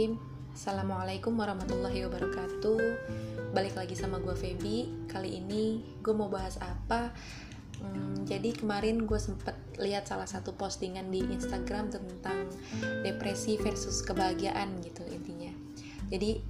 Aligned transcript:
Bismillahirrahmanirrahim. 0.00 0.56
Assalamualaikum 0.56 1.32
warahmatullahi 1.36 2.00
wabarakatuh. 2.08 2.80
Balik 3.52 3.76
lagi 3.76 3.92
sama 3.92 4.16
gue 4.16 4.32
Feby. 4.32 4.88
Kali 5.04 5.36
ini 5.36 5.84
gue 6.00 6.14
mau 6.16 6.32
bahas 6.32 6.56
apa? 6.56 7.12
Hmm, 7.84 8.24
Jadi 8.24 8.56
kemarin 8.56 9.04
gue 9.04 9.20
sempet 9.20 9.52
lihat 9.76 10.08
salah 10.08 10.24
satu 10.24 10.56
postingan 10.56 11.12
di 11.12 11.20
Instagram 11.20 11.92
Tentang 11.92 12.48
depresi 13.04 13.60
versus 13.60 14.00
kebahagiaan 14.00 14.80
gitu 14.80 15.04
intinya. 15.04 15.52
Jadi 16.08 16.40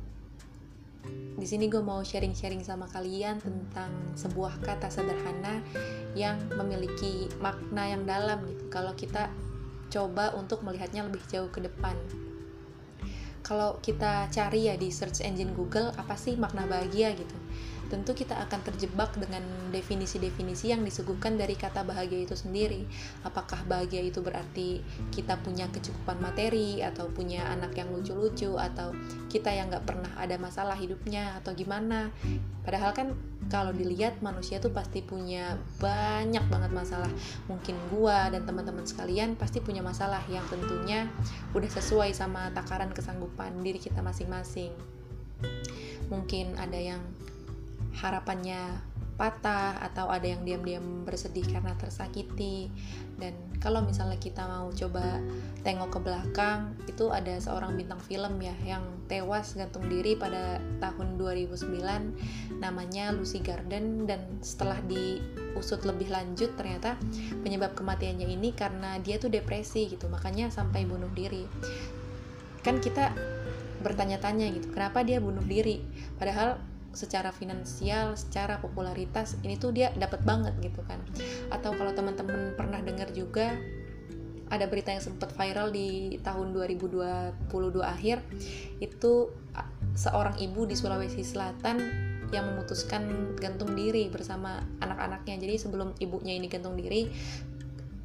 di 1.34 1.46
sini 1.51 1.66
gue 1.66 1.82
mau 1.82 2.06
sharing-sharing 2.06 2.62
sama 2.62 2.87
kalian 2.87 3.42
tentang 3.42 3.91
sebuah 4.14 4.62
kata 4.62 4.95
sederhana 4.95 5.59
yang 6.14 6.38
memiliki 6.55 7.27
makna 7.42 7.98
yang 7.98 8.06
dalam 8.06 8.46
gitu. 8.46 8.70
Kalau 8.70 8.95
kita 8.95 9.27
coba 9.91 10.38
untuk 10.38 10.62
melihatnya 10.62 11.02
lebih 11.02 11.27
jauh 11.27 11.51
ke 11.51 11.59
depan 11.66 11.98
kalau 13.40 13.80
kita 13.80 14.28
cari 14.28 14.68
ya 14.68 14.76
di 14.76 14.92
search 14.92 15.24
engine 15.24 15.56
Google 15.56 15.90
apa 15.96 16.14
sih 16.14 16.36
makna 16.36 16.68
bahagia 16.68 17.12
gitu 17.16 17.36
tentu 17.90 18.14
kita 18.14 18.38
akan 18.46 18.62
terjebak 18.62 19.18
dengan 19.18 19.42
definisi-definisi 19.74 20.70
yang 20.70 20.86
disuguhkan 20.86 21.34
dari 21.34 21.58
kata 21.58 21.82
bahagia 21.82 22.22
itu 22.22 22.38
sendiri. 22.38 22.86
Apakah 23.27 23.66
bahagia 23.66 23.98
itu 23.98 24.22
berarti 24.22 24.78
kita 25.10 25.42
punya 25.42 25.66
kecukupan 25.74 26.22
materi, 26.22 26.80
atau 26.86 27.10
punya 27.10 27.50
anak 27.50 27.74
yang 27.74 27.91
lucu-lucu, 27.91 28.55
atau 28.55 28.94
kita 29.27 29.50
yang 29.50 29.74
nggak 29.74 29.84
pernah 29.84 30.10
ada 30.14 30.38
masalah 30.38 30.78
hidupnya, 30.78 31.34
atau 31.42 31.50
gimana? 31.52 32.14
Padahal 32.62 32.94
kan 32.94 33.08
kalau 33.50 33.74
dilihat 33.74 34.22
manusia 34.22 34.62
tuh 34.62 34.70
pasti 34.70 35.02
punya 35.02 35.58
banyak 35.82 36.46
banget 36.46 36.70
masalah. 36.70 37.10
Mungkin 37.50 37.74
gua 37.91 38.30
dan 38.30 38.46
teman-teman 38.46 38.86
sekalian 38.86 39.34
pasti 39.34 39.58
punya 39.58 39.82
masalah 39.82 40.22
yang 40.30 40.47
tentunya 40.47 41.10
udah 41.50 41.70
sesuai 41.70 42.14
sama 42.14 42.55
takaran 42.55 42.94
kesanggupan 42.94 43.58
diri 43.66 43.82
kita 43.82 43.98
masing-masing. 43.98 44.70
Mungkin 46.10 46.58
ada 46.58 46.78
yang 46.78 47.03
harapannya 48.01 48.91
patah 49.20 49.77
atau 49.84 50.09
ada 50.09 50.25
yang 50.25 50.41
diam-diam 50.48 51.05
bersedih 51.05 51.45
karena 51.45 51.77
tersakiti. 51.77 52.73
Dan 53.20 53.37
kalau 53.61 53.84
misalnya 53.84 54.17
kita 54.17 54.48
mau 54.48 54.73
coba 54.73 55.20
tengok 55.61 55.93
ke 55.93 56.01
belakang 56.01 56.73
itu 56.89 57.12
ada 57.12 57.37
seorang 57.37 57.77
bintang 57.77 58.01
film 58.01 58.41
ya 58.41 58.56
yang 58.65 58.81
tewas 59.12 59.53
gantung 59.53 59.84
diri 59.93 60.17
pada 60.17 60.56
tahun 60.81 61.21
2009 61.21 62.65
namanya 62.65 63.12
Lucy 63.12 63.45
Garden. 63.45 64.09
Dan 64.09 64.41
setelah 64.41 64.81
diusut 64.89 65.84
lebih 65.84 66.09
lanjut 66.09 66.56
ternyata 66.56 66.97
penyebab 67.45 67.77
kematiannya 67.77 68.25
ini 68.25 68.56
karena 68.56 68.97
dia 69.05 69.21
tuh 69.21 69.28
depresi 69.28 69.84
gitu 69.93 70.09
makanya 70.09 70.48
sampai 70.48 70.89
bunuh 70.89 71.12
diri. 71.12 71.45
Kan 72.65 72.81
kita 72.81 73.12
bertanya-tanya 73.84 74.48
gitu 74.56 74.73
kenapa 74.73 75.05
dia 75.05 75.21
bunuh 75.21 75.45
diri? 75.45 75.84
Padahal 76.17 76.69
secara 76.91 77.30
finansial, 77.30 78.19
secara 78.19 78.58
popularitas 78.58 79.38
ini 79.46 79.55
tuh 79.55 79.70
dia 79.70 79.94
dapat 79.94 80.22
banget 80.27 80.55
gitu 80.62 80.83
kan. 80.86 80.98
Atau 81.55 81.74
kalau 81.78 81.94
teman-teman 81.94 82.55
pernah 82.58 82.82
dengar 82.82 83.14
juga 83.14 83.55
ada 84.50 84.66
berita 84.66 84.91
yang 84.91 85.02
sempat 85.02 85.30
viral 85.30 85.70
di 85.70 86.19
tahun 86.27 86.50
2022 86.50 87.47
akhir 87.86 88.19
itu 88.82 89.30
seorang 89.94 90.34
ibu 90.42 90.66
di 90.66 90.74
Sulawesi 90.74 91.22
Selatan 91.22 91.78
yang 92.34 92.47
memutuskan 92.50 93.34
gantung 93.38 93.75
diri 93.78 94.10
bersama 94.10 94.62
anak-anaknya. 94.82 95.38
Jadi 95.38 95.54
sebelum 95.58 95.94
ibunya 96.02 96.34
ini 96.34 96.47
gantung 96.50 96.75
diri, 96.78 97.10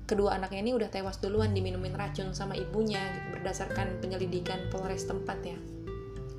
kedua 0.06 0.38
anaknya 0.38 0.62
ini 0.70 0.72
udah 0.78 0.90
tewas 0.90 1.18
duluan 1.18 1.54
diminumin 1.54 1.94
racun 1.94 2.34
sama 2.34 2.54
ibunya 2.58 3.02
gitu, 3.02 3.42
berdasarkan 3.42 4.02
penyelidikan 4.02 4.70
Polres 4.70 5.06
tempat 5.06 5.42
ya. 5.46 5.58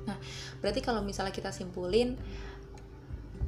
Nah, 0.07 0.17
berarti 0.63 0.79
kalau 0.79 1.03
misalnya 1.03 1.35
kita 1.35 1.51
simpulin 1.51 2.15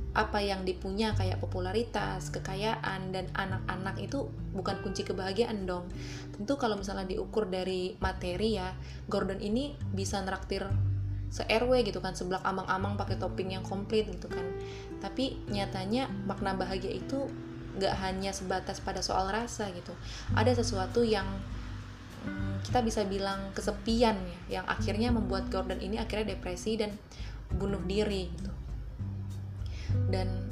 apa 0.09 0.41
yang 0.41 0.65
dipunya 0.65 1.13
kayak 1.13 1.37
popularitas, 1.37 2.33
kekayaan 2.33 3.13
dan 3.13 3.29
anak-anak 3.37 4.01
itu 4.01 4.25
bukan 4.57 4.81
kunci 4.81 5.05
kebahagiaan 5.05 5.69
dong. 5.69 5.85
Tentu 6.33 6.57
kalau 6.57 6.75
misalnya 6.75 7.05
diukur 7.05 7.45
dari 7.45 7.93
materi 8.01 8.57
ya, 8.57 8.73
Gordon 9.05 9.37
ini 9.37 9.77
bisa 9.93 10.17
neraktir 10.19 10.65
se 11.29 11.45
RW 11.45 11.85
gitu 11.85 12.01
kan, 12.01 12.17
sebelah 12.17 12.41
amang-amang 12.41 12.97
pakai 12.97 13.21
topping 13.21 13.53
yang 13.53 13.61
komplit 13.61 14.09
gitu 14.09 14.25
kan. 14.27 14.43
Tapi 14.97 15.37
nyatanya 15.53 16.09
makna 16.25 16.57
bahagia 16.57 16.89
itu 16.89 17.29
gak 17.77 17.93
hanya 18.01 18.33
sebatas 18.33 18.81
pada 18.81 19.05
soal 19.05 19.29
rasa 19.29 19.69
gitu. 19.71 19.93
Ada 20.33 20.57
sesuatu 20.57 21.05
yang 21.05 21.25
kita 22.65 22.79
bisa 22.83 23.01
bilang 23.07 23.51
kesepian 23.55 24.17
ya, 24.49 24.61
yang 24.61 24.65
akhirnya 24.67 25.09
membuat 25.09 25.47
Gordon 25.47 25.79
ini 25.79 25.97
akhirnya 25.97 26.35
depresi 26.35 26.75
dan 26.75 26.93
bunuh 27.53 27.81
diri 27.85 28.29
gitu. 28.29 28.51
Dan 30.09 30.49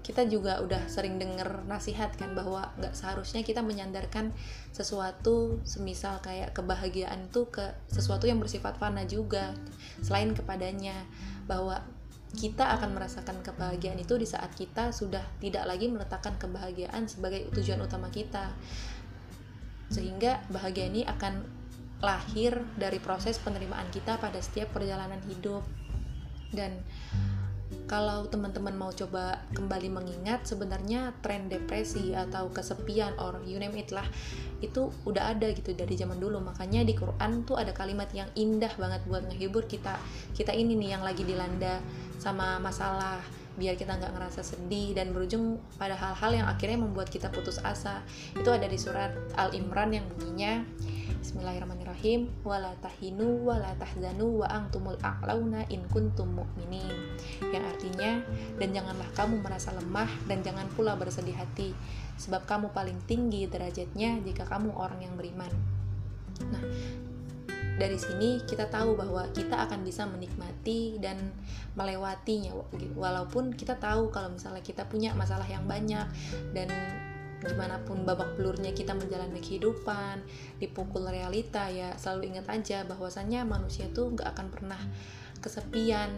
kita 0.00 0.26
juga 0.26 0.58
udah 0.58 0.90
sering 0.90 1.22
denger 1.22 1.62
nasihat 1.70 2.10
kan 2.18 2.34
bahwa 2.34 2.74
nggak 2.82 2.98
seharusnya 2.98 3.46
kita 3.46 3.62
menyandarkan 3.62 4.34
sesuatu 4.74 5.62
semisal 5.62 6.18
kayak 6.18 6.50
kebahagiaan 6.50 7.30
tuh 7.30 7.46
ke 7.46 7.62
sesuatu 7.86 8.26
yang 8.26 8.42
bersifat 8.42 8.74
fana 8.80 9.06
juga 9.06 9.54
selain 10.02 10.34
kepadanya. 10.34 11.06
Bahwa 11.46 11.82
kita 12.30 12.78
akan 12.78 12.94
merasakan 12.94 13.42
kebahagiaan 13.42 13.98
itu 13.98 14.14
di 14.14 14.26
saat 14.26 14.54
kita 14.54 14.94
sudah 14.94 15.22
tidak 15.42 15.66
lagi 15.66 15.90
meletakkan 15.90 16.38
kebahagiaan 16.38 17.10
sebagai 17.10 17.50
tujuan 17.50 17.82
utama 17.82 18.06
kita 18.14 18.54
sehingga 19.90 20.38
bahagia 20.48 20.86
ini 20.86 21.02
akan 21.04 21.42
lahir 22.00 22.56
dari 22.80 22.96
proses 22.96 23.36
penerimaan 23.36 23.90
kita 23.92 24.16
pada 24.16 24.40
setiap 24.40 24.72
perjalanan 24.72 25.20
hidup. 25.28 25.66
Dan 26.50 26.80
kalau 27.86 28.26
teman-teman 28.26 28.74
mau 28.74 28.90
coba 28.90 29.42
kembali 29.54 29.90
mengingat 29.90 30.46
sebenarnya 30.46 31.14
tren 31.22 31.46
depresi 31.50 32.14
atau 32.14 32.50
kesepian 32.50 33.14
or 33.18 33.42
you 33.46 33.58
name 33.58 33.74
it 33.78 33.90
lah 33.94 34.06
itu 34.62 34.90
udah 35.06 35.34
ada 35.34 35.50
gitu 35.54 35.74
dari 35.74 35.94
zaman 35.94 36.18
dulu. 36.18 36.38
Makanya 36.42 36.86
di 36.86 36.94
Quran 36.94 37.46
tuh 37.46 37.58
ada 37.58 37.74
kalimat 37.74 38.10
yang 38.14 38.30
indah 38.34 38.70
banget 38.78 39.02
buat 39.06 39.26
ngehibur 39.26 39.66
kita 39.66 39.98
kita 40.34 40.54
ini 40.54 40.78
nih 40.78 40.98
yang 40.98 41.02
lagi 41.02 41.22
dilanda 41.22 41.82
sama 42.18 42.58
masalah 42.62 43.22
biar 43.58 43.74
kita 43.74 43.98
nggak 43.98 44.12
ngerasa 44.14 44.42
sedih 44.42 44.94
dan 44.94 45.10
berujung 45.10 45.58
pada 45.80 45.96
hal-hal 45.96 46.44
yang 46.44 46.46
akhirnya 46.46 46.78
membuat 46.78 47.10
kita 47.10 47.32
putus 47.32 47.58
asa. 47.62 48.02
Itu 48.34 48.50
ada 48.50 48.68
di 48.68 48.78
surat 48.78 49.14
Al 49.34 49.54
Imran 49.56 49.94
yang 49.94 50.06
bunyinya 50.06 50.62
Bismillahirrahmanirrahim. 51.20 52.32
Wala 52.48 52.72
tahinu 52.80 53.44
wala 53.44 53.76
tahzanu 53.76 54.40
wa 54.40 54.48
antumul 54.48 54.96
a'launa 55.04 55.68
in 55.68 55.84
kuntum 55.92 56.32
mu'minin. 56.32 56.96
Yang 57.52 57.64
artinya 57.76 58.24
dan 58.56 58.72
janganlah 58.72 59.04
kamu 59.12 59.44
merasa 59.44 59.68
lemah 59.76 60.08
dan 60.24 60.40
jangan 60.40 60.64
pula 60.72 60.96
bersedih 60.96 61.36
hati 61.36 61.76
sebab 62.16 62.48
kamu 62.48 62.72
paling 62.72 62.96
tinggi 63.04 63.44
derajatnya 63.44 64.16
jika 64.24 64.48
kamu 64.48 64.72
orang 64.72 65.04
yang 65.04 65.12
beriman. 65.12 65.52
Nah 66.48 66.64
dari 67.80 67.96
sini 67.96 68.44
kita 68.44 68.68
tahu 68.68 68.92
bahwa 68.92 69.24
kita 69.32 69.64
akan 69.64 69.80
bisa 69.80 70.04
menikmati 70.04 71.00
dan 71.00 71.16
melewatinya 71.72 72.52
walaupun 72.92 73.56
kita 73.56 73.80
tahu 73.80 74.12
kalau 74.12 74.36
misalnya 74.36 74.60
kita 74.60 74.84
punya 74.84 75.16
masalah 75.16 75.48
yang 75.48 75.64
banyak 75.64 76.04
dan 76.52 76.68
gimana 77.40 77.80
pun 77.88 78.04
babak 78.04 78.36
belurnya 78.36 78.76
kita 78.76 78.92
menjalani 78.92 79.40
kehidupan 79.40 80.20
dipukul 80.60 81.08
realita 81.08 81.72
ya 81.72 81.96
selalu 81.96 82.36
ingat 82.36 82.52
aja 82.52 82.84
bahwasannya 82.84 83.48
manusia 83.48 83.88
tuh 83.96 84.12
nggak 84.12 84.28
akan 84.36 84.52
pernah 84.52 84.80
kesepian 85.40 86.12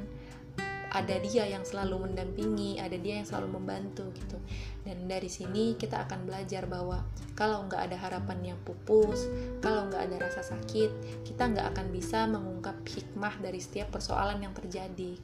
ada 0.92 1.16
dia 1.24 1.48
yang 1.48 1.64
selalu 1.64 2.04
mendampingi, 2.04 2.76
ada 2.76 3.00
dia 3.00 3.16
yang 3.16 3.24
selalu 3.24 3.56
membantu 3.56 4.12
gitu. 4.12 4.36
Dan 4.84 5.08
dari 5.08 5.24
sini 5.32 5.72
kita 5.80 6.04
akan 6.04 6.28
belajar 6.28 6.68
bahwa 6.68 7.00
kalau 7.32 7.64
nggak 7.64 7.88
ada 7.88 7.96
harapan 7.96 8.54
yang 8.54 8.58
pupus, 8.60 9.24
kalau 9.64 9.88
nggak 9.88 10.10
ada 10.10 10.16
rasa 10.28 10.44
sakit, 10.44 11.24
kita 11.24 11.48
nggak 11.48 11.72
akan 11.72 11.86
bisa 11.88 12.28
mengungkap 12.28 12.76
hikmah 12.84 13.40
dari 13.40 13.60
setiap 13.60 13.88
persoalan 13.92 14.44
yang 14.44 14.52
terjadi. 14.52 15.16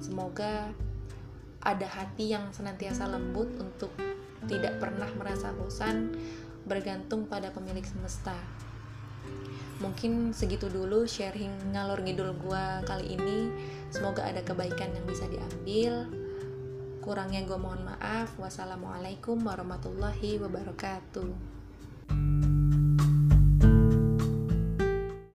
Semoga 0.00 0.72
ada 1.60 1.86
hati 1.88 2.32
yang 2.32 2.48
senantiasa 2.56 3.04
lembut 3.04 3.52
untuk 3.60 3.92
tidak 4.48 4.80
pernah 4.80 5.08
merasa 5.20 5.52
bosan 5.52 6.16
bergantung 6.64 7.28
pada 7.28 7.52
pemilik 7.52 7.84
semesta. 7.84 8.36
Mungkin 9.80 10.36
segitu 10.36 10.68
dulu 10.68 11.08
sharing 11.08 11.72
ngalor 11.72 12.04
ngidul 12.04 12.36
gua 12.40 12.84
kali 12.84 13.16
ini. 13.16 13.48
Semoga 13.88 14.28
ada 14.28 14.44
kebaikan 14.44 14.92
yang 14.92 15.04
bisa 15.08 15.24
diambil. 15.28 16.19
Kurangnya 17.00 17.48
gue 17.48 17.56
mohon 17.56 17.80
maaf. 17.88 18.36
Wassalamualaikum 18.36 19.40
warahmatullahi 19.40 20.36
wabarakatuh. 20.36 21.59